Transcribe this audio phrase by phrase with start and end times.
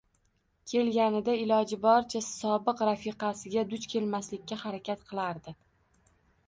[0.69, 5.57] Kelganida iloji boricha sobiq rafiqasiga duch kelmaslikka harakat qilardi